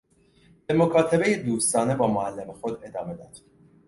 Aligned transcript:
به 0.67 0.73
مکاتبهی 0.73 1.43
دوستانه 1.43 1.95
با 1.95 2.07
معلم 2.07 2.53
خود 2.53 2.85
ادامه 2.85 3.13
داد. 3.15 3.37